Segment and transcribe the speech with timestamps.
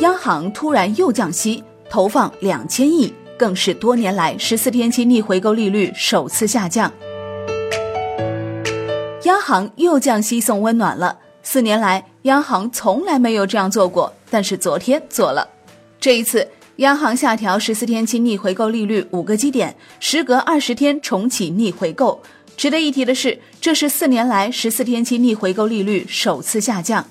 [0.00, 6.92] 央行突然又降息，投放两千亿，更是多年来十四天期逆回购利率首次下降。
[9.22, 15.48] 央行又降息送温暖了，四年来央行从来没有这样做过，但是昨天做了。
[15.98, 22.20] 这一次，央行下调十四天期逆回购利率五个基点，时隔二十天重启逆回购。
[22.54, 27.06] 值得一提的是，这是四年来十四天期逆回购利率首次下降。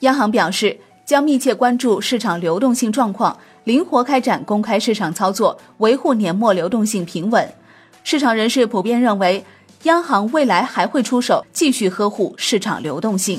[0.00, 7.48] 央行表示，将密切关注市场流动性状况，灵活开展公开市场操作，维护年末流动性平稳。
[8.02, 9.42] 市场人士普遍认为。
[9.82, 13.38] 央行未来还会出手，继续呵护市场流动性。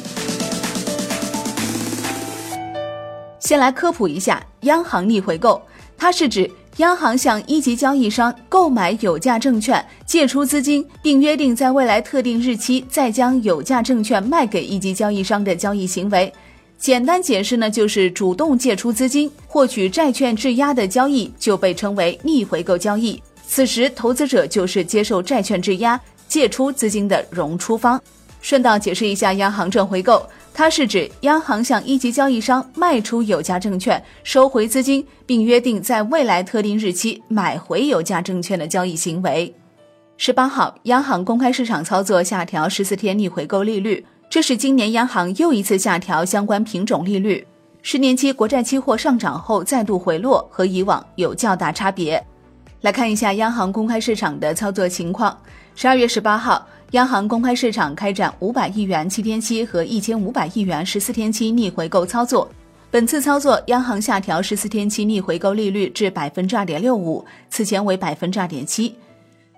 [3.40, 5.62] 先来科普一下央行逆回购，
[5.98, 16.32] 它是指央行向一级交易商购买有价证券，借出资金，并约定在未来特定日期再将有价证券卖给一级交易商的交易行为。
[16.78, 23.22] 简单解释呢，就是主动借出资金获取债券质押的交易就被称为逆回购交易。
[23.46, 26.00] 此时投资者就是接受债券质押。
[26.30, 27.98] 借出资金的融出方，
[28.42, 30.22] 顺道解释一下央行正回购，
[30.54, 39.56] 它是指央行向一级交易商卖出有价证券，收回资金，并约定在未来特定日期买回有价证券的交易行为。
[40.18, 47.46] 十八号，央行公开市场操作下调十四天逆回购利率，这是今年央行又一次下调相关品种利率。
[47.82, 52.22] 十年期国债期货上涨后再度回落，和以往有较大差别。
[52.82, 55.36] 来看一下央行公开市场的操作情况。
[55.76, 62.50] 十二月十八号，央行公开市场开展五百亿元七天期和一千五百亿元十四天期逆回购操作。
[62.92, 68.94] 本次操作，央行下调十四天期逆回购利率至百分之二点六五，此前为百分之二点七。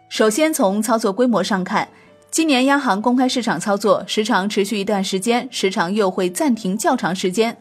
[0.10, 1.88] 首先从操作规模上看，
[2.32, 7.58] 今年央行公开市场操作时长持续一段时间，时长又会暂停较长时间。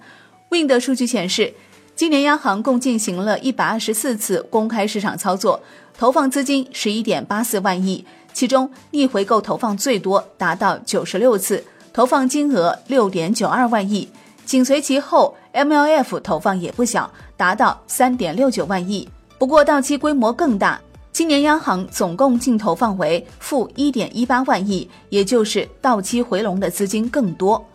[0.51, 1.53] Wind 数据显示。
[1.97, 5.61] 今年央行共进行了一百二十四次公开市场操作，
[5.99, 14.09] 投放资金十一点八四万亿，其中逆回购投放最多，达到九十六次，投放金额六点九二万亿。
[14.47, 19.09] 紧随其后，MLF 投放也不小，达到三点六九万亿。
[19.37, 20.81] 不过到期规模更大，
[21.19, 27.69] 今年央行总共净投放为负一点一八万亿，也就是到期回笼的资金更多。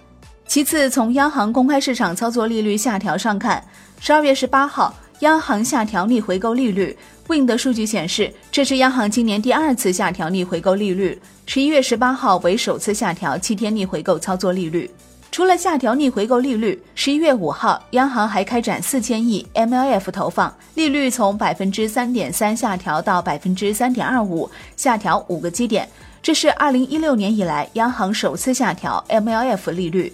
[0.47, 3.61] 其次，从央行公开市场操作利率下调上看，
[3.99, 6.97] 十二月十八号，央行下调逆回购利率。
[7.27, 11.21] Wind 数据显示，这是央行今年第二次下调逆回购利率。
[11.45, 14.89] 十一月十八号为首次下调七天逆回购操作利率。
[15.33, 25.89] 除了下调逆回购利率，十一月五号，央行还开展四千亿 MLF 投放，利率从百分之三点三下调到百分之三点二五，下调五个基点。
[26.21, 30.13] 这是二零一六年以来央行首次下调 MLF 利率。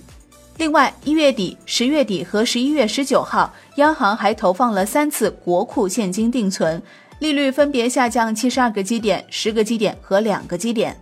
[0.55, 6.81] 另外，一月底、十月底和十一月十九号，央行还投放了三次国库现金定存，
[7.19, 10.95] 利率分别下降七十二个基点、十个基点和两个基点。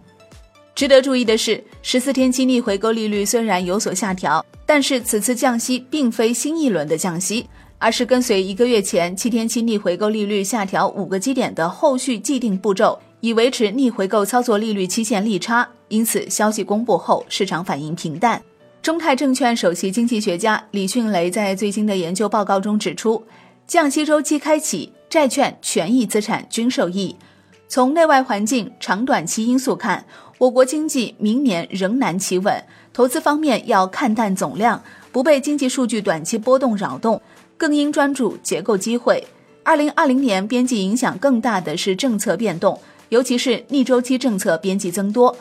[0.77, 7.47] 值得注意的是，十四天期逆回购利率虽然有所下调，但是此次降息并非新一轮的降息，
[7.79, 15.67] 而是跟随一个月前七天期逆回购利率下调五个基点的后续既定步骤，以维持逆回购操作利率期限利差。
[15.87, 18.39] 因此，消息公布后，市场反应平淡。
[18.83, 23.23] 中泰证券首席经济学家李迅雷在最新的研究报告中指出，
[23.65, 27.15] 降息周期开启，债券、权益资产均受益。
[27.69, 30.05] 从内外环境、长短期因素看，
[30.37, 32.63] 我国经济明年仍难企稳。
[32.93, 37.21] 投资方面要看淡总量，不被经济数据短期波动扰动，
[37.57, 39.23] 更应专注结构机会。
[39.63, 42.79] 二零二零年边际影响更大的是政策变动，
[43.09, 45.35] 尤其是逆周期政策边际增多。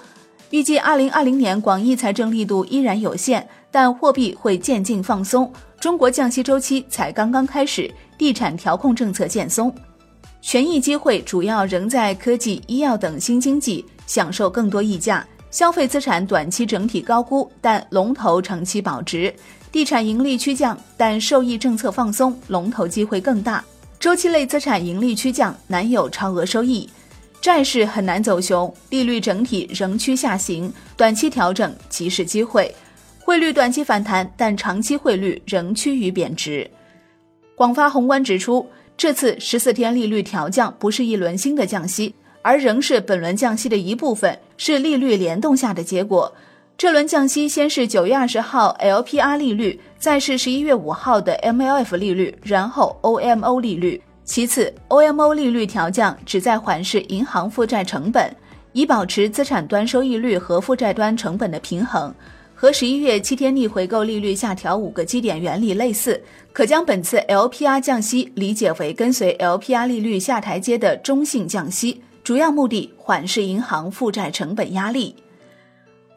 [0.51, 5.51] 预计二零二零年广义财政力度依然有限，但货币会渐进放松。
[5.79, 9.73] 中国降息周期才刚刚开始，地产调控政策渐松，
[10.47, 15.27] 权益机会主要仍在科技、医药等新经济，享受更多溢价。
[15.51, 19.35] 消费资产短期整体高估，但龙头长期保值。
[19.73, 23.65] 地产盈利趋降，但受益政策放松，龙头机会更大。
[23.99, 26.89] 周期类资产盈利趋降，难有超额收益。
[27.41, 32.73] 债市很难走熊，利率整体仍趋下行，短期调整即是机会。
[33.19, 36.71] 汇率短期反弹，但长期汇率仍趋于贬值。
[37.57, 38.65] 广发宏观指出，
[38.97, 46.33] 这次十四天利率调降不是一轮新的降息，而仍是本轮降息的一部分，是利率联动下的结果。
[46.79, 54.01] 这轮降息先是九月二十号 LPR 利率，再是十一月五号的 MLF 利率，然后 OMO 利率。
[54.25, 58.35] 其次，OMO 利率调降旨在缓释银行负债成本，
[58.73, 62.13] 以保持资产端收益率和负债端成本的平衡。
[62.59, 66.19] 和十一月七天逆回购利率下调五个基点原理类似，
[66.55, 75.15] 可将本次 LPR 降息理解为跟随 LPR 利率下台阶的中性降息，主要目的缓释银行负债成本压力。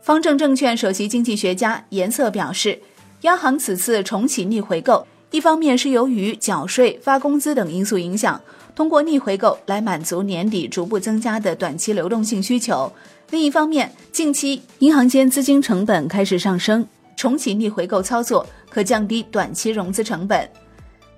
[0.02, 2.80] 方正证券首席经济学家颜色表示，
[3.24, 8.42] 央行此次重启逆回购，一方面是由于缴税、发工资等因素影响，
[8.80, 12.90] 通过逆回购来满足年底逐步增加的短期流动性需求；
[13.30, 16.88] 另一方面，近期银行间资金成本开始上升，
[17.18, 20.50] 重启逆回购操作可降低短期融资成本。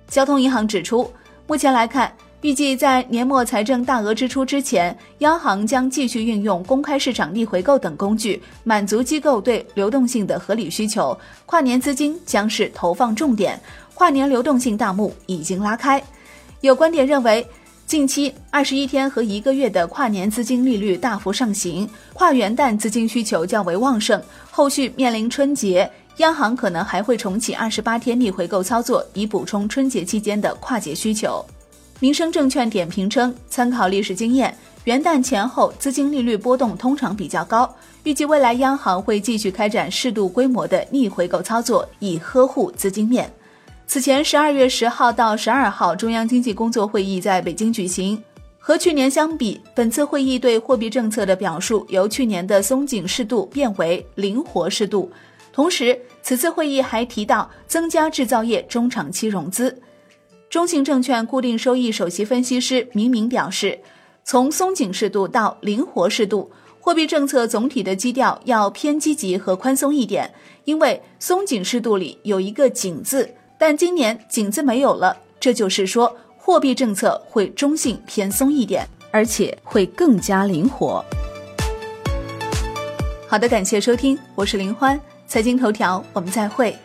[0.08, 1.08] 交通银行指出，
[1.46, 2.12] 目前来看。
[2.40, 11.16] 预计在年末财政大额支出之前，央行将继续运用公开市场逆回购等工具，满足机构对流动性的合理需求。
[11.46, 13.60] 跨年资金将是投放重点，
[13.94, 16.02] 跨年流动性大幕已经拉开。
[16.62, 17.44] 有观点认为，
[17.86, 24.22] 近期二十一天和一个月的跨年资金利率大幅上行，跨元旦资金需求较为旺盛。
[24.48, 31.44] 后续面临春节，央行可能还会重启二十八天逆回购操作，以补充春节期间的跨节需求。
[31.98, 37.68] 民生证券点评称，参考历史经验，元旦前后资金利率波动通常比较高，
[38.04, 43.28] 预计未来央行会继续开展适度规模的逆回购操作，以呵护资金面。
[43.92, 48.18] 此前，十二月十号到十二号，中央经济工作会议在北京举行。
[48.58, 55.12] 和去年相比，本次会议对货币政策的表述由去年的松紧适度变为灵活适度。
[55.52, 59.78] 同时，此次会议还提到增加制造业中长期融资。
[60.48, 63.78] 中信证券固定收益首席分析师明明表示，
[64.24, 66.50] 从松紧适度到灵活适度，
[66.80, 70.32] 货币政策总体的基调要偏积极和宽松一点。
[70.64, 73.28] 因为松紧适度里有一个“紧”字，
[73.64, 81.04] 但今年“紧”字没有了，这就是说货币政策会中性偏松一点，而且会更加灵活。
[83.28, 86.76] 好的，感谢收听，我是林欢，财经头条，我们再会。